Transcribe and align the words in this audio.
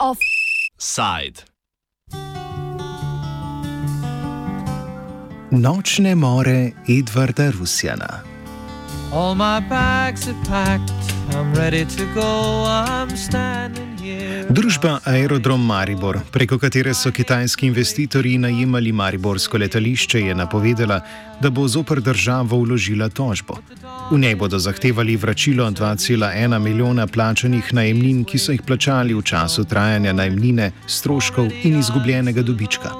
Offside. 0.00 1.42
Nočne 5.50 6.14
more 6.14 6.72
Edvarda 6.86 7.52
Rusjana. 7.52 8.24
All 9.12 9.34
my 9.34 9.60
bags 9.60 10.28
are 10.28 10.44
packed, 10.44 10.90
I'm 11.34 11.54
ready 11.54 11.84
to 11.84 12.14
go, 12.14 12.64
I'm 12.66 13.16
standing. 13.16 13.85
Družba 14.50 15.00
Aerodrom 15.04 15.64
Maribor, 15.66 16.20
preko 16.30 16.58
katere 16.58 16.94
so 16.94 17.10
kitajski 17.10 17.66
investitorji 17.66 18.38
najemali 18.38 18.92
Mariborsko 18.92 19.58
letališče, 19.58 20.20
je 20.20 20.34
napovedala, 20.34 21.00
da 21.40 21.50
bo 21.50 21.66
zoper 21.68 22.00
državo 22.00 22.60
vložila 22.62 23.08
tožbo. 23.08 23.58
V 24.10 24.18
njej 24.18 24.36
bodo 24.36 24.58
zahtevali 24.58 25.16
vračilo 25.16 25.70
2,1 25.70 26.58
milijona 26.58 27.06
plačanih 27.06 27.74
najemnin, 27.74 28.24
ki 28.24 28.38
so 28.38 28.52
jih 28.52 28.62
plačali 28.62 29.14
v 29.14 29.22
času 29.22 29.64
trajanja 29.64 30.12
najemnine, 30.12 30.70
stroškov 30.86 31.50
in 31.62 31.78
izgubljenega 31.78 32.42
dobička. 32.42 32.94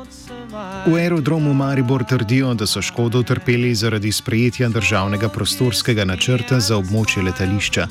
V 0.87 0.95
aerodromu 0.95 1.55
Maribor 1.55 2.05
trdijo, 2.05 2.55
da 2.55 2.67
so 2.67 2.83
škodo 2.83 3.19
utrpeli 3.19 3.75
zaradi 3.75 4.13
sprejetja 4.13 4.69
državnega 4.69 5.29
prostorskega 5.29 6.05
načrta 6.05 6.61
za 6.61 6.77
območje 6.77 7.23
letališča. 7.23 7.87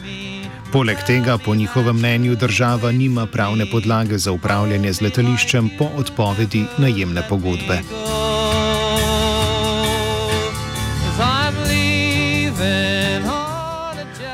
Poleg 0.76 0.98
tega, 1.08 1.38
po 1.38 1.56
njihovem 1.56 1.96
mnenju, 1.96 2.36
država 2.36 2.92
nima 2.92 3.26
pravne 3.26 3.66
podlage 3.72 4.18
za 4.18 4.32
upravljanje 4.32 4.94
z 4.94 5.02
letališčem 5.02 5.70
po 5.78 5.88
odpovedi 5.98 6.66
najemne 6.78 7.22
pogodbe. 7.30 7.80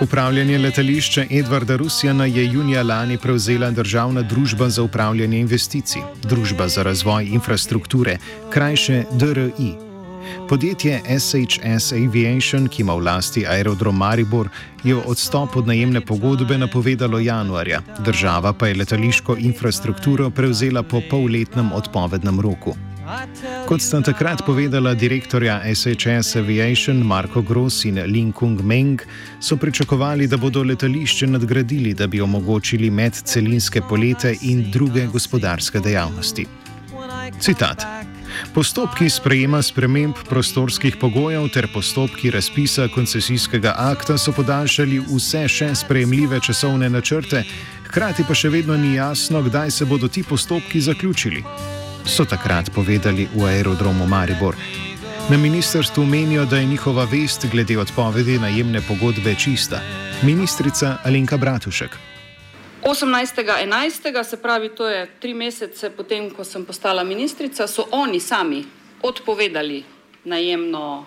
Upravljanje 0.01 0.57
letališča 0.57 1.25
Edvarda 1.29 1.75
Rusjana 1.75 2.25
je 2.25 2.45
junija 2.45 2.83
lani 2.83 3.17
prevzela 3.17 3.71
državna 3.71 4.21
družba 4.21 4.69
za 4.69 4.83
upravljanje 4.83 5.39
investicij, 5.39 6.01
Družba 6.23 6.67
za 6.67 6.83
razvoj 6.83 7.25
infrastrukture, 7.25 8.17
krajše 8.49 9.03
DRI. 9.11 9.90
Podjetje 10.49 11.01
SHS 11.19 11.91
Aviation, 11.93 12.67
ki 12.67 12.81
ima 12.81 12.93
v 12.93 13.05
lasti 13.05 13.45
aerodrom 13.47 13.97
Maribor, 13.97 14.49
je 14.83 14.95
odstop 14.95 15.55
od 15.55 15.67
najemne 15.67 16.01
pogodbe 16.01 16.57
napovedalo 16.57 17.19
januarja, 17.19 17.81
država 17.99 18.53
pa 18.53 18.67
je 18.67 18.75
letališko 18.75 19.35
infrastrukturo 19.39 20.29
prevzela 20.29 20.83
po 20.83 21.01
polletnem 21.09 21.71
odpovednem 21.71 22.39
roku. 22.39 22.75
Kot 23.67 23.81
sta 23.81 24.01
takrat 24.01 24.43
povedala 24.45 24.93
direktorja 24.93 25.61
SHS 25.75 26.35
Aviation 26.35 27.01
Marko 27.07 27.41
Gross 27.41 27.85
in 27.85 27.99
Lin 28.05 28.31
Kung 28.31 28.61
Meng, 28.61 29.01
so 29.39 29.57
pričakovali, 29.57 30.27
da 30.27 30.37
bodo 30.37 30.63
letališče 30.63 31.27
nadgradili, 31.27 31.93
da 31.93 32.07
bi 32.07 32.21
omogočili 32.21 32.89
medcelinske 32.89 33.81
polete 33.89 34.35
in 34.41 34.71
druge 34.71 35.07
gospodarske 35.07 35.79
dejavnosti. 35.79 36.47
Citat. 37.39 38.10
Postopki 38.53 39.09
sprejema 39.09 39.61
sprememb 39.61 40.15
prostorskih 40.29 40.95
pogojev 40.99 41.47
ter 41.53 41.67
postopki 41.73 42.31
razpisa 42.31 42.87
koncesijskega 42.87 43.73
akta 43.77 44.17
so 44.17 44.33
podaljšali 44.35 44.99
vse 45.07 45.45
še 45.47 45.69
sprejemljive 45.75 46.39
časovne 46.43 46.89
načrte, 46.89 47.45
hkrati 47.87 48.25
pa 48.27 48.35
še 48.35 48.51
vedno 48.51 48.75
ni 48.77 48.97
jasno, 48.97 49.39
kdaj 49.47 49.71
se 49.71 49.87
bodo 49.87 50.11
ti 50.11 50.23
postopki 50.23 50.81
zaključili. 50.81 51.43
So 52.05 52.25
takrat 52.25 52.73
povedali 52.75 53.29
v 53.33 53.47
aerodromu 53.47 54.07
Maribor. 54.07 54.59
Na 55.29 55.37
ministrstvu 55.37 56.05
menijo, 56.05 56.45
da 56.45 56.59
je 56.59 56.65
njihova 56.65 57.07
vest 57.07 57.47
glede 57.51 57.77
odpovedi 57.79 58.39
najemne 58.39 58.81
pogodbe 58.87 59.35
čista. 59.35 59.79
Ministrica 60.23 60.97
Alenka 61.03 61.37
Bratušek. 61.37 61.95
18.11., 62.81 64.23
se 64.23 64.41
pravi, 64.41 64.69
to 64.69 64.87
je 64.87 65.09
tri 65.19 65.33
mesece 65.33 65.89
potem, 65.89 66.31
ko 66.33 66.43
sem 66.43 66.65
postala 66.65 67.03
ministrica, 67.03 67.67
so 67.67 67.85
oni 67.91 68.19
sami 68.19 68.65
odpovedali 69.01 69.83
najemno 70.25 70.97
uh, 70.97 71.05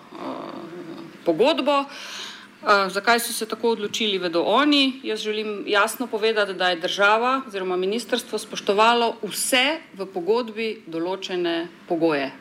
pogodbo. 1.25 1.83
Uh, 1.83 2.87
zakaj 2.87 3.19
so 3.19 3.33
se 3.33 3.45
tako 3.45 3.75
odločili, 3.75 4.17
vedo 4.17 4.41
oni. 4.41 5.01
Jaz 5.03 5.19
želim 5.19 5.63
jasno 5.67 6.07
povedati, 6.07 6.53
da 6.53 6.69
je 6.69 6.79
država 6.79 7.41
oziroma 7.47 7.75
ministrstvo 7.77 8.39
spoštovalo 8.39 9.15
vse 9.21 9.77
v 9.93 10.07
pogodbi 10.07 10.81
določene 10.87 11.67
pogoje. 11.87 12.31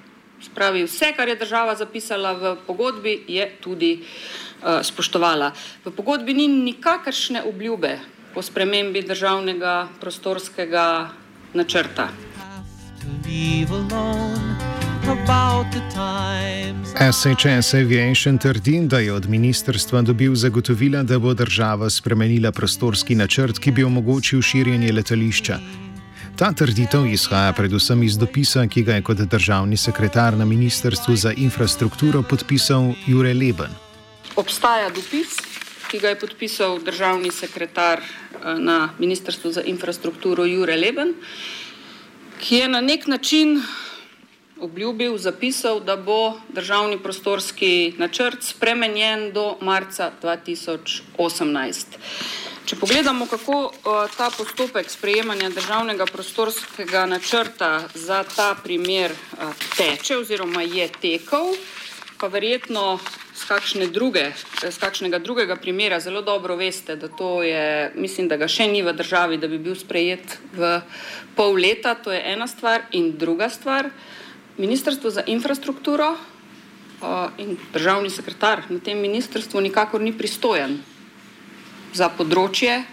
Spravi, 0.43 0.87
vse, 0.87 1.13
kar 1.17 1.29
je 1.29 1.37
država 1.43 1.75
zapisala 1.75 2.33
v 2.33 2.57
pogodbi, 2.67 3.25
je 3.29 3.51
tudi 3.61 3.99
uh, 3.99 4.79
spoštovala. 4.83 5.53
V 5.85 5.91
pogodbi 5.91 6.35
ni 6.35 6.49
nikakršne 6.49 7.43
obljube 7.43 7.99
po 8.35 8.43
spremembi 8.43 9.03
državnega 9.03 9.89
prostorskega 10.01 11.09
načrta. 11.55 12.09
SHS 17.13 17.75
Aviation 17.75 18.39
trdi, 18.39 18.81
da 18.81 18.99
je 18.99 19.13
od 19.13 19.29
ministrstva 19.29 20.03
dobil 20.03 20.35
zagotovila, 20.35 21.03
da 21.03 21.19
bo 21.19 21.35
država 21.35 21.91
spremenila 21.91 22.53
prostorski 22.53 23.15
načrt, 23.15 23.59
ki 23.59 23.71
bi 23.71 23.85
omogočil 23.85 24.43
širjenje 24.43 24.93
letališča. 24.93 25.59
Ta 26.37 26.53
trditev 26.53 27.07
izhaja 27.07 27.53
predvsem 27.53 28.03
iz 28.03 28.19
dopisa, 28.19 28.67
ki 28.67 28.83
ga 28.83 28.95
je 28.95 29.03
kot 29.03 29.19
državni 29.19 29.77
sekretar 29.77 30.35
na 30.37 30.45
Ministrstvu 30.45 31.17
za 31.17 31.33
infrastrukturo 31.33 32.23
podpisal 32.23 32.93
Jure 33.07 33.35
Leben. 33.35 33.71
Obstaja 34.37 34.89
dopis, 34.91 35.54
ki 35.95 36.01
ga 36.03 36.11
je 36.11 36.19
podpisal 36.19 36.81
državni 36.83 37.31
sekretar 37.31 38.01
eh, 38.03 38.55
na 38.59 38.91
Ministrstvu 38.99 39.53
za 39.53 39.63
infrastrukturo 39.63 40.43
Jure 40.45 40.75
Leben, 40.77 41.13
ki 42.41 42.57
je 42.57 42.69
na 42.69 42.81
nek 42.81 43.07
način 43.07 43.63
obljubil, 44.59 45.15
zapisal, 45.19 45.79
da 45.81 45.95
bo 45.97 46.35
državni 46.49 46.99
prostorski 46.99 47.95
načrt 47.99 48.43
spremenjen 48.43 49.31
do 49.33 49.57
marca 49.61 50.11
2018. 50.23 51.87
Če 52.67 52.77
pogledamo, 52.77 53.27
kako 53.31 53.61
uh, 53.63 54.11
ta 54.17 54.33
postopek 54.35 54.91
sprejemanja 54.91 55.51
državnega 55.55 56.07
prostorskega 56.11 57.07
načrta 57.07 57.85
za 57.95 58.25
ta 58.37 58.57
primer 58.65 59.13
uh, 59.13 59.55
teče 59.77 60.17
oziroma 60.17 60.63
je 60.63 60.89
tekel, 60.89 61.55
pa 62.19 62.27
verjetno 62.27 62.99
z, 63.35 63.43
kakšne 63.51 63.87
druge, 63.91 64.31
z 64.63 64.77
kakšnega 64.79 65.19
drugega 65.19 65.57
primera 65.57 66.01
zelo 66.01 66.23
dobro 66.23 66.57
veste, 66.57 66.97
da 66.97 67.09
to 67.09 67.43
je, 67.43 67.91
mislim, 67.95 68.29
da 68.31 68.39
ga 68.39 68.49
še 68.49 68.69
ni 68.71 68.83
v 68.83 68.95
državi, 68.95 69.39
da 69.43 69.51
bi 69.51 69.59
bil 69.59 69.75
sprejet 69.75 70.39
v 70.55 70.79
pol 71.35 71.59
leta, 71.59 71.95
to 71.99 72.15
je 72.15 72.23
ena 72.23 72.47
stvar. 72.47 72.87
In 72.93 73.17
druga 73.19 73.51
stvar, 73.51 73.91
Ministrstvo 74.55 75.11
za 75.11 75.25
infrastrukturo 75.27 76.15
uh, 76.15 77.27
in 77.43 77.57
državni 77.75 78.11
sekretar 78.11 78.63
na 78.71 78.79
tem 78.79 79.01
ministrstvu 79.03 79.59
nikakor 79.61 79.99
ni 79.99 80.13
pristojen 80.15 80.79
za 81.91 82.07
področje 82.07 82.85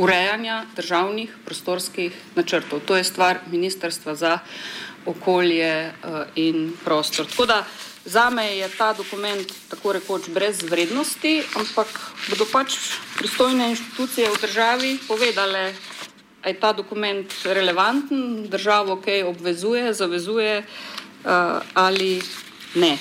urejanja 0.00 0.64
državnih 0.76 1.34
prostorskih 1.44 2.16
načrtov. 2.38 2.80
To 2.88 2.96
je 2.96 3.04
stvar 3.04 3.44
Ministrstva 3.52 4.16
za 4.16 4.38
okolje 5.04 5.92
uh, 5.92 6.24
in 6.40 6.72
prostor. 6.84 7.28
Tako 7.28 7.44
da 7.46 7.60
za 7.68 7.89
me 8.30 8.56
je 8.56 8.68
ta 8.78 8.92
dokument 8.92 9.46
tako 9.68 9.92
rekoč 9.92 10.28
brez 10.28 10.62
vrednosti, 10.62 11.42
ampak 11.56 11.88
bodo 12.28 12.46
pač 12.48 12.76
pristojne 13.18 13.70
inštitucije 13.70 14.30
v 14.30 14.40
državi 14.40 14.98
povedale, 15.08 15.74
a 16.42 16.48
je 16.48 16.54
ta 16.56 16.72
dokument 16.72 17.28
relevanten, 17.44 18.48
državo 18.48 18.96
kaj 18.96 19.22
obvezuje, 19.28 19.92
zavezuje 19.92 20.64
uh, 20.64 21.60
ali 21.74 22.22
ne. 22.74 22.96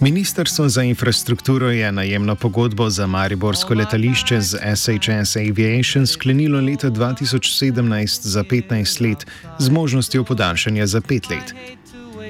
Ministrstvo 0.00 0.68
za 0.68 0.82
infrastrukturo 0.82 1.70
je 1.70 1.92
najemno 1.92 2.34
pogodbo 2.34 2.90
za 2.90 3.06
Mariborsko 3.06 3.74
letališče 3.74 4.40
z 4.40 4.58
SHS 4.76 5.36
Aviation 5.36 6.06
sklenilo 6.06 6.60
leta 6.60 6.90
2017 6.90 8.20
za 8.28 8.44
15 8.44 9.08
let 9.08 9.26
z 9.58 9.70
možnostjo 9.70 10.24
podaljšanja 10.24 10.86
za 10.86 11.00
5 11.00 11.30
let. 11.30 11.54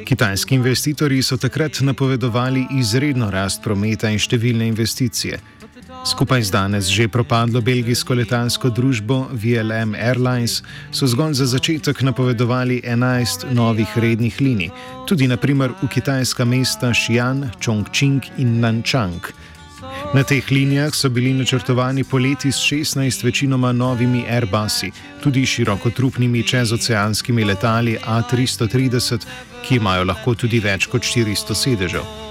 Kitajski 0.05 0.55
investitorji 0.55 1.23
so 1.23 1.37
takrat 1.37 1.81
napovedovali 1.81 2.67
izredno 2.79 3.31
rast 3.31 3.63
prometa 3.63 4.11
in 4.11 4.19
številne 4.19 4.69
investicije. 4.69 5.41
Skupaj 6.07 6.43
z 6.43 6.51
danes 6.55 6.87
že 6.87 7.09
propadlo 7.11 7.59
belgijsko 7.59 8.15
letalsko 8.15 8.71
družbo 8.71 9.27
VLM 9.35 9.99
Airlines 9.99 10.63
so 10.95 11.07
zgolj 11.11 11.35
za 11.35 11.47
začetek 11.51 12.03
napovedovali 12.07 12.79
11 12.87 13.51
novih 13.51 13.91
rednih 13.99 14.41
linij, 14.41 14.71
tudi 15.07 15.27
naprimer 15.27 15.75
v 15.83 15.89
kitajska 15.91 16.45
mesta 16.47 16.95
Xi'an, 16.95 17.51
Chongqing 17.59 18.23
in 18.39 18.61
Nanchang. 18.63 19.19
Na 20.15 20.23
teh 20.23 20.47
linijah 20.51 20.95
so 20.95 21.11
bili 21.11 21.35
načrtovani 21.35 22.05
poleti 22.05 22.53
s 22.53 22.63
16 22.71 23.25
večinoma 23.25 23.73
novimi 23.73 24.23
Airbusi, 24.31 24.93
tudi 25.23 25.47
širokotrupnimi 25.47 26.43
čezoceanskimi 26.47 27.45
letali 27.45 27.99
A330, 27.99 29.27
ki 29.67 29.83
imajo 29.83 30.05
lahko 30.05 30.35
tudi 30.35 30.63
več 30.63 30.87
kot 30.87 31.03
400 31.03 31.55
sedežev. 31.55 32.26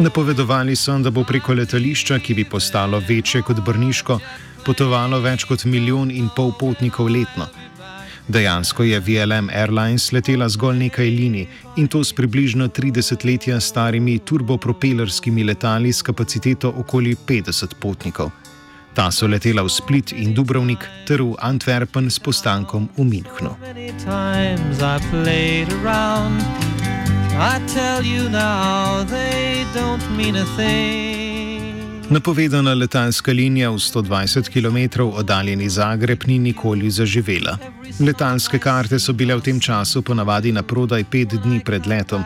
Napovedovali 0.00 0.76
so, 0.76 0.98
da 0.98 1.10
bo 1.10 1.24
preko 1.24 1.54
letališča, 1.54 2.18
ki 2.18 2.34
bi 2.34 2.44
postalo 2.44 3.02
večje 3.08 3.42
kot 3.42 3.58
Brniško, 3.66 4.20
potovalo 4.64 5.18
več 5.20 5.44
kot 5.44 5.64
milijon 5.64 6.10
in 6.10 6.28
pol 6.36 6.52
potnikov 6.60 7.08
letno. 7.10 7.48
Dejansko 8.28 8.84
je 8.84 9.00
VLM 9.00 9.48
Airlines 9.50 10.12
letela 10.12 10.48
zgolj 10.48 10.78
nekaj 10.78 11.10
linij 11.10 11.46
in 11.76 11.88
to 11.88 12.04
s 12.04 12.12
približno 12.12 12.68
30 12.68 13.24
letja 13.24 13.60
starimi 13.60 14.18
turbopropelerskimi 14.18 15.44
letali 15.44 15.92
s 15.92 16.02
kapaciteto 16.02 16.74
okoli 16.76 17.16
50 17.26 17.74
potnikov. 17.80 18.30
Ta 18.94 19.10
so 19.10 19.26
letela 19.26 19.62
v 19.62 19.68
Split 19.68 20.12
in 20.12 20.34
Dubrovnik 20.34 20.86
ter 21.06 21.22
v 21.22 21.34
Antwerpen 21.40 22.10
s 22.10 22.18
postankom 22.18 22.88
v 22.96 23.04
Münchnu. 23.04 23.56
I 27.40 27.60
tell 27.68 28.02
you 28.02 28.28
now, 28.28 29.04
they 29.04 29.47
don't 29.74 30.16
mean 30.16 30.36
a 30.36 30.44
thing. 30.56 31.08
Napovedana 32.10 32.74
letalska 32.74 33.32
linija 33.32 33.70
v 33.70 33.74
120 33.74 34.48
km 34.48 35.02
oddaljeni 35.02 35.68
Zagreb 35.68 36.24
ni 36.26 36.38
nikoli 36.38 36.90
zaživela. 36.90 37.58
Letalske 38.00 38.58
karte 38.58 38.98
so 38.98 39.12
bile 39.12 39.36
v 39.36 39.40
tem 39.40 39.60
času 39.60 40.02
ponavadi 40.02 40.52
na 40.52 40.62
prodaj 40.62 41.04
pet 41.04 41.34
dni 41.44 41.60
pred 41.64 41.86
letom. 41.86 42.24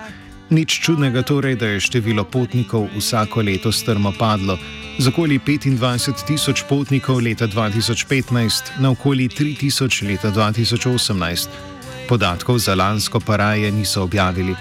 Nič 0.51 0.81
čudnega 0.81 1.23
torej, 1.23 1.57
da 1.57 1.67
je 1.67 1.81
število 1.81 2.25
potnikov 2.25 2.87
vsako 2.97 3.43
leto 3.43 3.73
strmo 3.73 4.13
padlo, 4.19 4.59
z 4.99 5.09
okoli 5.09 5.39
25 5.39 6.27
tisoč 6.27 6.63
potnikov 6.69 7.19
leta 7.19 7.49
2015 7.49 8.79
na 8.79 8.91
okoli 8.91 9.29
3 9.29 9.59
tisoč 9.59 10.03
leta 10.03 10.31
2018. 10.31 11.49
Podatkov 12.09 12.59
za 12.59 12.75
lansko 12.75 13.21
paraje 13.21 13.73
niso 13.73 14.03
objavili. 14.03 14.55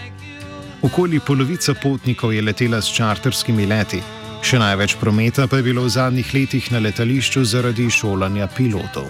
Okoli 0.81 1.19
polovica 1.19 1.73
potnikov 1.73 2.33
je 2.33 2.41
letela 2.41 2.81
s 2.81 2.89
čarterskimi 2.89 3.67
leti. 3.69 3.99
Še 4.41 4.57
največ 4.57 4.95
prometa 4.97 5.45
pa 5.45 5.59
je 5.59 5.67
bilo 5.69 5.83
v 5.85 5.93
zadnjih 5.93 6.33
letih 6.33 6.71
na 6.73 6.81
letališču 6.81 7.43
zaradi 7.45 7.85
šolanja 7.85 8.47
pilotov. 8.57 9.05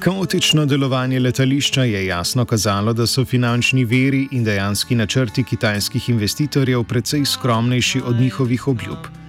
Kaotično 0.00 0.64
delovanje 0.66 1.18
letališča 1.20 1.84
je 1.84 2.06
jasno 2.06 2.44
kazalo, 2.44 2.92
da 2.92 3.06
so 3.06 3.24
finančni 3.24 3.84
veri 3.84 4.28
in 4.30 4.44
dejanski 4.44 4.94
načrti 4.94 5.44
kitajskih 5.44 6.08
investitorjev 6.08 6.84
precej 6.84 7.24
skromnejši 7.24 8.02
od 8.06 8.20
njihovih 8.20 8.68
obljub. 8.68 9.19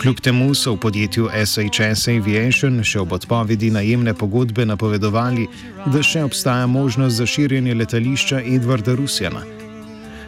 Kljub 0.00 0.20
temu 0.20 0.54
so 0.54 0.72
v 0.72 0.78
podjetju 0.80 1.26
SHS 1.44 2.08
Aviation 2.08 2.78
še 2.80 3.02
ob 3.02 3.10
odpovedi 3.12 3.68
najemne 3.70 4.14
pogodbe 4.16 4.64
napovedovali, 4.64 5.44
da 5.92 6.00
še 6.00 6.22
obstaja 6.24 6.66
možnost 6.66 7.18
za 7.20 7.26
širjenje 7.28 7.74
letališča 7.76 8.40
Edvarda 8.40 8.94
Rusjana. 8.96 9.42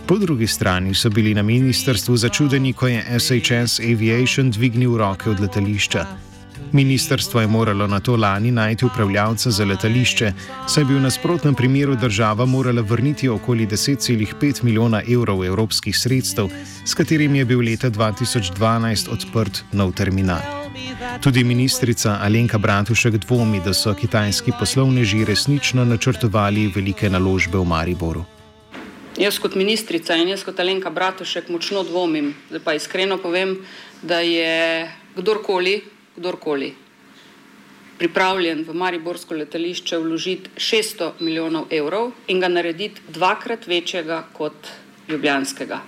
Po 0.06 0.18
drugi 0.20 0.46
strani 0.46 0.92
so 0.94 1.08
bili 1.10 1.32
na 1.34 1.42
ministrstvu 1.42 2.16
začudeni, 2.16 2.74
ko 2.76 2.90
je 2.92 3.00
SHS 3.16 3.80
Aviation 3.80 4.52
dvignil 4.52 4.98
roke 5.00 5.30
od 5.30 5.40
letališča. 5.40 6.31
Ministrstvo 6.72 7.40
je 7.40 7.46
moralo 7.46 7.86
na 7.86 8.00
to 8.00 8.16
lani 8.16 8.50
najti 8.50 8.84
upravljavca 8.84 9.50
za 9.50 9.64
letališče, 9.64 10.32
saj 10.68 10.84
bi 10.84 10.94
v 10.94 11.00
nasprotnem 11.00 11.54
primeru 11.54 11.96
država 11.96 12.46
morala 12.46 12.82
vrniti 12.82 13.28
okoli 13.28 13.66
10,5 13.66 14.64
milijona 14.64 15.02
evrov 15.08 15.44
evropskih 15.44 15.98
sredstev, 15.98 16.48
s 16.84 16.94
katerimi 16.94 17.38
je 17.38 17.44
bil 17.44 17.60
leta 17.60 17.90
2012 17.90 19.12
odprt 19.12 19.64
nov 19.72 19.92
terminal. 19.92 20.40
Tudi 21.20 21.44
ministrica 21.44 22.18
Alenka 22.22 22.58
Bratušek 22.58 23.14
dvomi, 23.14 23.60
da 23.60 23.74
so 23.74 23.94
kitajski 23.94 24.52
poslovneži 24.58 25.24
resnično 25.24 25.84
načrtovali 25.84 26.72
velike 26.74 27.10
naložbe 27.10 27.58
v 27.58 27.64
Mariboru. 27.64 28.24
Jaz 29.18 29.38
kot 29.38 29.54
ministrica 29.54 30.16
in 30.16 30.28
jaz 30.28 30.44
kot 30.44 30.60
Alenka 30.60 30.90
Bratušek 30.90 31.48
močno 31.48 31.82
dvomim, 31.82 32.34
da 32.50 32.60
pa 32.64 32.74
iskreno 32.74 33.18
povem, 33.18 33.58
da 34.02 34.20
je 34.20 34.88
kdorkoli 35.16 35.82
kdorkoli 36.16 36.74
pripravljen 38.02 38.64
v 38.66 38.74
Mariborsko 38.74 39.34
letališče 39.34 39.98
vložiti 39.98 40.50
600 40.56 41.10
milijonov 41.20 41.70
evrov 41.70 42.10
in 42.26 42.40
ga 42.40 42.48
narediti 42.48 43.00
dvakrat 43.08 43.66
večjega 43.66 44.24
kot 44.32 44.68
ljubljanskega. 45.08 45.78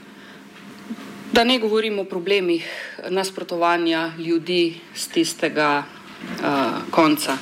Da 1.32 1.44
ne 1.44 1.58
govorimo 1.58 2.02
o 2.02 2.04
problemih 2.04 2.68
nasprotovanja 3.10 4.12
ljudi 4.18 4.74
z 4.94 5.08
tistega 5.08 5.82
uh, 5.82 6.46
konca. 6.90 7.36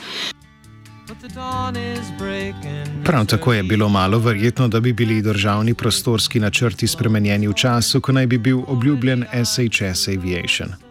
Prav 3.05 3.27
tako 3.27 3.53
je 3.53 3.63
bilo 3.63 3.89
malo 3.89 4.19
verjetno, 4.19 4.69
da 4.69 4.81
bi 4.81 4.93
bili 4.93 5.23
državni 5.23 5.75
prostorski 5.75 6.41
načrti 6.41 6.87
spremenjeni 6.87 7.49
v 7.49 7.53
času, 7.53 8.01
ko 8.01 8.13
naj 8.13 8.27
bi 8.27 8.39
bil 8.39 8.63
obljubljen 8.67 9.25
SHS 9.45 10.09
Aviation. 10.09 10.82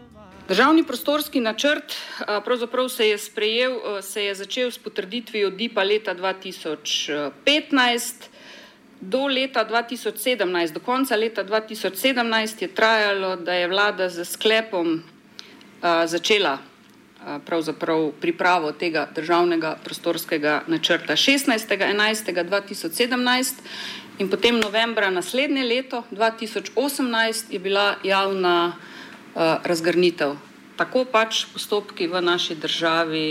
Državni 0.51 0.83
prostorski 0.83 1.39
načrt 1.39 1.95
pravzaprav 2.45 2.89
se 2.89 3.07
je 3.07 3.17
sprejel, 3.17 4.01
se 4.01 4.25
je 4.25 4.35
začel 4.35 4.71
s 4.71 4.77
potrditvijo 4.77 5.49
DIPA 5.49 5.83
leta 5.83 6.15
2015. 6.15 8.13
Do 9.01 9.27
leta 9.27 9.65
2017, 9.65 10.73
do 10.73 10.79
konca 10.79 11.15
leta 11.15 11.43
2017 11.43 12.61
je 12.61 12.67
trajalo, 12.67 13.35
da 13.35 13.53
je 13.53 13.67
vlada 13.67 14.09
z 14.09 14.25
sklepom 14.25 15.03
začela 16.05 16.57
pripravo 18.21 18.71
tega 18.71 19.07
državnega 19.15 19.77
prostorskega 19.83 20.63
načrta 20.67 21.13
16.11.2017 21.13 23.53
in 24.19 24.29
potem 24.29 24.59
novembra 24.59 25.09
naslednje 25.09 25.63
leto 25.63 26.03
2018 26.11 27.53
je 27.53 27.59
bila 27.59 27.95
javna 28.03 28.73
razgrnitev. 29.35 30.35
Tako 30.81 31.03
pač 31.05 31.45
postopki 31.53 32.07
v 32.09 32.21
naši 32.25 32.55
državi 32.55 33.25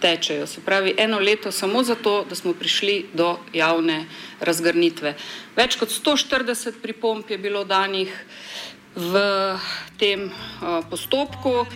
tečejo. 0.00 0.46
Se 0.46 0.62
pravi, 0.64 0.94
eno 0.98 1.18
leto 1.18 1.52
samo 1.52 1.82
zato, 1.84 2.24
da 2.28 2.34
smo 2.34 2.54
prišli 2.54 3.06
do 3.12 3.36
javne 3.52 4.06
razgrnitve. 4.40 5.14
Več 5.56 5.76
kot 5.76 5.92
140 5.92 6.80
pripomp 6.82 7.30
je 7.30 7.38
bilo 7.38 7.64
danih 7.64 8.14
v 8.94 9.20
tem 9.98 10.30
uh, 10.30 10.80
postopku. 10.90 11.66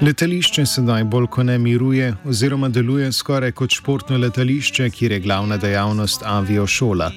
Letališče 0.00 0.64
sedaj 0.66 1.04
bolj 1.04 1.28
kot 1.28 1.46
ne 1.46 1.58
miruje, 1.58 2.14
oziroma 2.24 2.68
deluje 2.72 3.12
skoraj 3.12 3.52
kot 3.52 3.76
športno 3.76 4.18
letališče, 4.18 4.88
kjer 4.90 5.12
je 5.12 5.20
glavna 5.20 5.60
dejavnost 5.60 6.24
aviošola. 6.24 7.12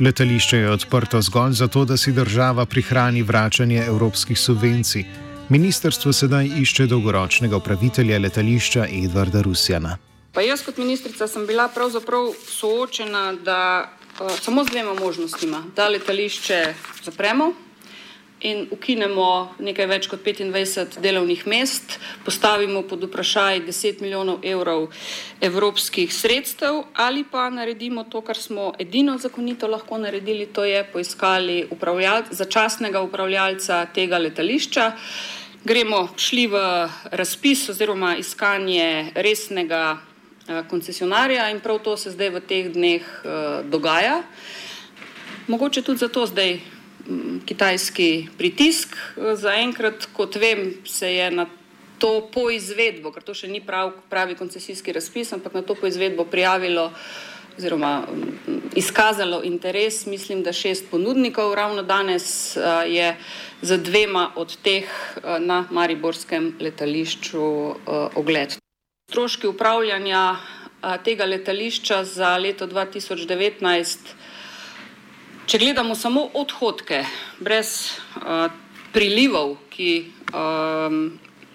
Letališče 0.00 0.56
je 0.56 0.70
odprto 0.70 1.22
zgolj 1.22 1.52
zato, 1.52 1.84
da 1.84 1.96
si 1.96 2.12
država 2.12 2.66
prihrani 2.66 3.22
vračanje 3.22 3.84
evropskih 3.86 4.38
subvencij. 4.38 5.04
Ministrstvo 5.48 6.12
sedaj 6.12 6.50
išče 6.58 6.86
dolgoročnega 6.86 7.56
upravitelja 7.56 8.18
letališča 8.18 8.86
Edvarda 9.04 9.42
Rusjana. 9.42 9.98
Pa 10.32 10.40
jaz 10.40 10.64
kot 10.66 10.76
ministrica 10.82 11.28
sem 11.28 11.46
bila 11.46 11.68
pravzaprav 11.68 12.32
soočena 12.48 13.32
da, 13.32 13.90
uh, 14.20 14.38
samo 14.40 14.64
z 14.64 14.70
dvema 14.70 14.94
možnostima, 14.94 15.62
da 15.76 15.88
letališče 15.88 16.74
zapremo 17.04 17.52
in 18.44 18.66
ukinemo 18.70 19.56
nekaj 19.64 19.86
več 19.88 20.06
kot 20.12 20.20
25 20.24 20.98
delovnih 21.00 21.46
mest, 21.48 21.96
postavimo 22.24 22.82
pod 22.84 23.06
vprašaj 23.08 23.62
10 23.64 24.02
milijonov 24.04 24.44
evrov 24.44 24.90
evropskih 25.40 26.12
sredstev 26.12 26.82
ali 26.92 27.24
pa 27.24 27.48
naredimo 27.50 28.04
to, 28.04 28.20
kar 28.20 28.36
smo 28.36 28.72
edino 28.78 29.16
zakonito 29.18 29.68
lahko 29.68 29.98
naredili, 29.98 30.46
to 30.46 30.64
je 30.64 30.84
poiskali 30.92 31.64
upravljal, 31.70 32.28
začasnega 32.30 33.00
upravljalca 33.00 33.86
tega 33.94 34.20
letališča. 34.20 34.90
Gremo 35.64 36.08
šli 36.20 36.46
v 36.52 36.60
razpis 37.16 37.68
oziroma 37.72 38.16
iskanje 38.20 39.14
resnega 39.14 39.96
eh, 39.96 40.62
koncesionarja 40.68 41.48
in 41.50 41.64
prav 41.64 41.80
to 41.80 41.96
se 41.96 42.12
zdaj 42.12 42.30
v 42.36 42.44
teh 42.44 42.68
dneh 42.72 43.00
uh, 43.24 43.64
dogaja. 43.64 44.20
Mogoče 45.48 45.82
tudi 45.82 46.04
zato 46.04 46.26
zdaj 46.26 46.73
kitajski 47.46 48.28
pritisk. 48.38 48.96
Zaenkrat, 49.34 50.08
kot 50.12 50.36
vem, 50.36 50.74
se 50.84 51.14
je 51.14 51.30
na 51.30 51.46
to 51.98 52.28
poizvedbo, 52.32 53.12
ker 53.14 53.22
to 53.22 53.34
še 53.34 53.48
ni 53.48 53.60
prav, 53.64 53.92
pravi 54.10 54.34
koncesijski 54.34 54.92
razpis, 54.92 55.32
ampak 55.32 55.54
na 55.54 55.62
to 55.62 55.76
poizvedbo 55.78 56.24
prijavilo 56.24 56.90
oziroma 57.54 58.02
izkazalo 58.74 59.42
interes, 59.46 60.06
mislim, 60.06 60.42
da 60.42 60.52
šest 60.52 60.90
ponudnikov. 60.90 61.54
Ravno 61.54 61.82
danes 61.82 62.56
je 62.88 63.16
za 63.62 63.76
dvema 63.76 64.32
od 64.34 64.56
teh 64.62 64.90
na 65.38 65.64
Mariborskem 65.70 66.56
letališču 66.60 67.44
ogled. 68.14 68.56
Stroški 69.10 69.46
upravljanja 69.46 70.36
tega 71.04 71.24
letališča 71.24 72.04
za 72.04 72.36
leto 72.36 72.66
2019, 72.66 73.98
če 75.46 75.58
gledamo 75.60 75.94
samo 75.94 76.28
odhodke, 76.34 77.02
brez 77.42 77.98
prilivov, 78.94 79.56
ki 79.72 79.90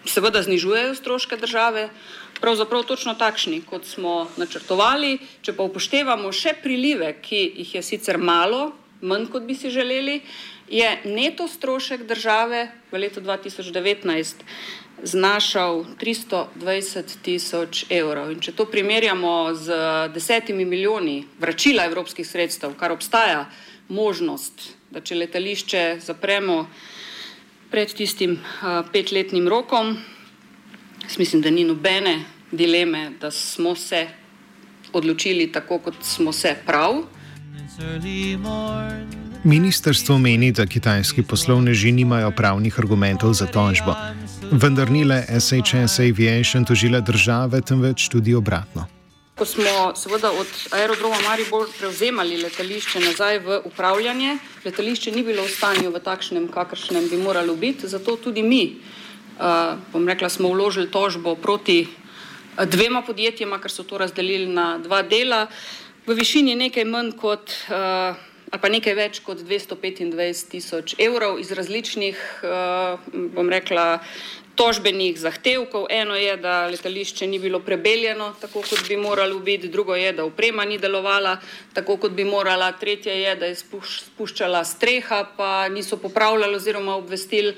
seveda 0.10 0.44
znižujejo 0.46 0.96
stroške 0.96 1.38
države, 1.38 1.90
pravzaprav 2.40 2.84
točno 2.88 3.16
takšni, 3.20 3.62
kot 3.68 3.88
smo 3.88 4.28
načrtovali. 4.38 5.18
Če 5.42 5.56
pa 5.58 5.66
upoštevamo 5.68 6.32
še 6.32 6.56
prilive, 6.64 7.14
ki 7.22 7.42
jih 7.64 7.76
je 7.80 7.84
sicer 7.84 8.20
malo, 8.22 8.72
manj 9.02 9.30
kot 9.34 9.48
bi 9.48 9.56
si 9.56 9.72
želeli, 9.72 10.20
je 10.70 10.90
neto 11.06 11.48
strošek 11.48 12.06
države 12.08 12.68
v 12.92 13.02
letu 13.02 13.22
2019 13.26 14.46
znašal 15.04 15.86
320 15.98 17.16
tisoč 17.24 17.86
evrov. 17.90 18.34
In 18.36 18.44
če 18.44 18.52
to 18.54 18.68
primerjamo 18.70 19.54
z 19.56 19.80
desetimi 20.14 20.66
milijoni 20.66 21.24
vračila 21.40 21.88
evropskih 21.88 22.28
sredstev, 22.28 22.76
kar 22.78 22.92
obstaja 22.92 23.48
možnost, 23.90 24.70
da 24.92 25.02
če 25.02 25.16
letališče 25.16 25.84
zapremo 26.06 26.68
pred 27.70 27.92
tistim 27.94 28.38
uh, 28.38 28.86
petletnim 28.94 29.48
rokom, 29.48 29.98
Jaz 31.10 31.18
mislim, 31.20 31.42
da 31.42 31.50
ni 31.50 31.64
nobene 31.64 32.24
dileme, 32.52 33.12
da 33.22 33.32
smo 33.32 33.76
se 33.76 34.08
odločili 34.94 35.52
tako, 35.52 35.80
kot 35.80 35.96
smo 36.02 36.34
se 36.34 36.56
prav. 36.66 36.94
Ministrstvo 39.44 40.18
meni, 40.18 40.52
da 40.52 40.66
kitajski 40.66 41.24
poslovneži 41.24 41.92
nimajo 41.92 42.32
pravnih 42.32 42.80
argumentov 42.80 43.34
za 43.34 43.46
tožbo, 43.46 43.96
vendar 44.52 44.92
ni 44.92 45.04
le 45.04 45.24
SHS 45.40 46.00
Aviation 46.00 46.66
tožila 46.66 47.00
države, 47.00 47.62
temveč 47.62 48.08
tudi 48.10 48.34
obratno. 48.36 48.99
Ko 49.40 49.46
smo 49.46 49.96
seveda 49.96 50.32
od 50.32 50.48
aerodroma 50.72 51.16
Maribor 51.24 51.70
prevzemali 51.80 52.42
letališče 52.42 53.00
nazaj 53.00 53.38
v 53.40 53.60
upravljanje, 53.66 54.34
letališče 54.66 55.14
ni 55.16 55.24
bilo 55.24 55.46
v 55.46 55.54
stanju 55.54 55.94
v 55.96 56.02
takšnem, 56.04 56.50
kakršnem 56.52 57.08
bi 57.08 57.18
moralo 57.18 57.56
biti, 57.56 57.88
zato 57.88 58.18
tudi 58.20 58.44
mi 58.44 58.76
uh, 59.40 59.80
bom 59.94 60.08
rekla, 60.08 60.28
smo 60.30 60.52
vložili 60.52 60.92
tožbo 60.92 61.38
proti 61.40 61.88
uh, 61.88 62.66
dvema 62.68 63.00
podjetjema, 63.02 63.62
ker 63.64 63.72
so 63.72 63.88
to 63.88 63.98
razdelili 63.98 64.52
na 64.52 64.76
dva 64.84 65.06
dela, 65.08 65.46
v 66.04 66.20
višini 66.20 66.60
nekaj 66.60 66.84
manj 66.84 67.16
kot 67.16 67.56
uh, 67.72 68.20
ali 68.52 68.62
pa 68.62 68.70
nekaj 68.70 68.96
več 68.98 69.20
kot 69.26 69.44
225 69.46 70.50
tisoč 70.50 70.96
evrov 70.98 71.40
iz 71.40 71.52
različnih, 71.52 72.20
uh, 72.44 73.12
bom 73.36 73.50
rekla, 73.50 74.00
tožbenih 74.60 75.16
zahtevkov. 75.16 75.86
Eno 75.90 76.16
je, 76.20 76.34
da 76.38 76.68
letališče 76.68 77.28
ni 77.28 77.40
bilo 77.40 77.62
prebeljeno 77.64 78.34
tako, 78.42 78.64
kot 78.68 78.88
bi 78.88 78.98
moralo 78.98 79.40
biti, 79.40 79.70
drugo 79.72 79.96
je, 79.96 80.12
da 80.14 80.26
uprema 80.26 80.66
ni 80.66 80.78
delovala 80.78 81.38
tako, 81.74 81.96
kot 81.98 82.12
bi 82.12 82.26
morala, 82.28 82.72
tretje 82.72 83.16
je, 83.22 83.36
da 83.36 83.46
je 83.46 83.56
spuščala 83.56 84.66
streha, 84.66 85.24
pa 85.38 85.70
niso 85.70 85.98
popravljali 85.98 86.60
oziroma 86.60 86.98
obvestili. 87.00 87.56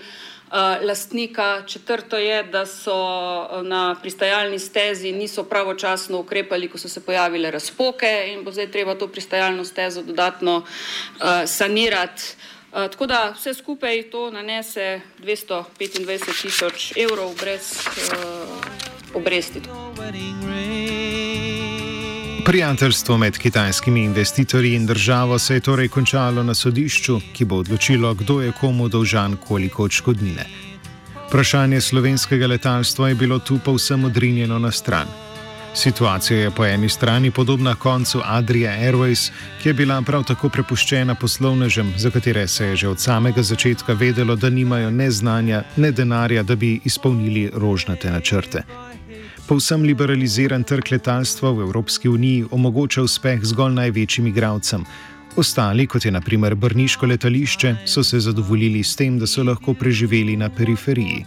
Eh, 0.53 0.85
lastnika. 0.85 1.63
Četrto 1.67 2.17
je, 2.17 2.43
da 2.43 2.65
so 2.65 2.91
eh, 2.91 3.63
na 3.63 3.95
pristajalni 4.01 4.59
stezi 4.59 5.11
niso 5.11 5.43
pravočasno 5.43 6.19
ukrepali, 6.19 6.67
ko 6.67 6.77
so 6.77 6.89
se 6.89 7.05
pojavile 7.05 7.51
razpoke 7.51 8.25
in 8.33 8.43
bo 8.43 8.51
zdaj 8.51 8.71
treba 8.71 8.95
to 8.95 9.07
pristajalno 9.07 9.65
stezo 9.65 10.03
dodatno 10.03 10.57
uh, 10.57 11.25
sanirati. 11.45 12.23
Tako 12.71 13.05
da 13.05 13.33
vse 13.35 13.53
skupaj 13.53 14.03
to 14.09 14.31
nanese 14.31 15.01
225 15.19 16.41
tisoč 16.41 16.93
evrov 16.95 17.35
brez 17.39 17.71
uh, 17.75 19.15
obresti. 19.15 19.61
Prijateljstvo 22.45 23.17
med 23.17 23.37
kitajskimi 23.37 24.03
investitorji 24.03 24.75
in 24.75 24.85
državo 24.85 25.39
se 25.39 25.53
je 25.53 25.59
torej 25.59 25.87
končalo 25.87 26.43
na 26.43 26.53
sodišču, 26.53 27.19
ki 27.33 27.45
bo 27.45 27.55
odločilo, 27.55 28.13
kdo 28.13 28.41
je 28.41 28.51
komu 28.59 28.87
dolžan 28.87 29.35
koliko 29.47 29.83
odškodnine. 29.83 30.45
Vprašanje 31.27 31.81
slovenskega 31.81 32.47
letalstva 32.47 33.09
je 33.09 33.15
bilo 33.15 33.39
tu 33.39 33.59
povsem 33.65 34.05
odrinjeno 34.05 34.59
na 34.59 34.71
stran. 34.71 35.07
Situacija 35.73 36.39
je 36.39 36.51
po 36.51 36.65
eni 36.65 36.89
strani 36.89 37.31
podobna 37.31 37.75
koncu 37.75 38.21
Adria 38.25 38.71
Airways, 38.71 39.31
ki 39.61 39.69
je 39.69 39.73
bila 39.73 40.01
prav 40.01 40.23
tako 40.23 40.49
prepuščena 40.49 41.15
poslovnežem, 41.15 41.93
za 41.97 42.09
katere 42.09 42.47
se 42.47 42.65
je 42.65 42.75
že 42.75 42.87
od 42.87 42.99
samega 42.99 43.43
začetka 43.43 43.93
vedelo, 43.93 44.35
da 44.35 44.49
nimajo 44.49 44.91
ne 44.91 45.11
znanja, 45.11 45.63
ne 45.75 45.91
denarja, 45.91 46.43
da 46.43 46.55
bi 46.55 46.79
izpolnili 46.85 47.51
rožnate 47.53 48.11
načrte 48.11 48.63
povsem 49.51 49.83
liberaliziran 49.83 50.63
trg 50.63 50.91
letalstva 50.91 51.49
v 51.51 51.65
Evropski 51.65 52.07
uniji 52.07 52.45
omogoča 52.55 53.01
uspeh 53.03 53.41
zgolj 53.43 53.73
največjim 53.75 54.29
igralcem. 54.29 54.85
Ostali, 55.35 55.83
kot 55.91 56.05
je 56.05 56.11
naprimer 56.11 56.55
Brniško 56.55 57.09
letališče, 57.11 57.73
so 57.85 58.03
se 58.03 58.19
zadovoljili 58.19 58.83
s 58.83 58.95
tem, 58.95 59.17
da 59.19 59.27
so 59.27 59.43
lahko 59.43 59.73
preživeli 59.73 60.37
na 60.39 60.47
periferiji. 60.49 61.25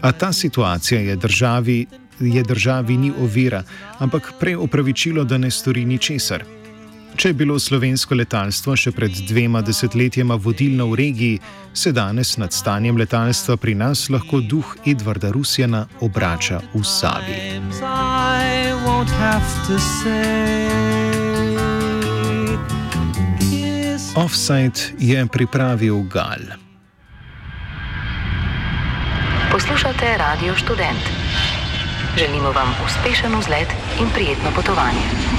A 0.00 0.12
ta 0.12 0.32
situacija 0.32 1.00
je 1.00 1.16
državi, 1.16 1.76
je 2.20 2.42
državi 2.42 2.96
ni 2.96 3.12
ovira, 3.12 3.62
ampak 3.98 4.32
prej 4.40 4.56
opravičilo, 4.56 5.24
da 5.24 5.38
ne 5.38 5.50
stori 5.50 5.84
ničesar. 5.84 6.44
Če 7.16 7.28
je 7.28 7.36
bilo 7.36 7.58
slovensko 7.58 8.14
letalstvo 8.14 8.76
še 8.78 8.92
pred 8.96 9.14
dvema 9.28 9.60
desetletjema 9.64 10.36
vodilno 10.40 10.86
v 10.92 10.98
regiji, 11.00 11.40
se 11.74 11.92
danes 11.92 12.36
nad 12.38 12.52
stanjem 12.52 12.96
letalstva 12.96 13.56
pri 13.56 13.74
nas 13.74 14.08
lahko 14.10 14.40
duh 14.40 14.76
Edvarda 14.86 15.30
Rusjana 15.30 15.86
obrača 16.00 16.60
v 16.74 16.82
Savi. 16.84 17.38
Offside 24.16 24.80
je 24.98 25.26
pripravil 25.26 26.02
Gal. 26.10 26.58
Poslušate 29.52 30.16
Radio 30.18 30.56
Student. 30.56 31.04
Želimo 32.18 32.50
vam 32.52 32.74
uspešen 32.86 33.34
vzlet 33.38 33.68
in 34.00 34.10
prijetno 34.14 34.50
potovanje. 34.54 35.29